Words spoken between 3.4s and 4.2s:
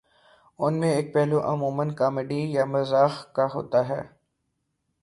ہوتا ہے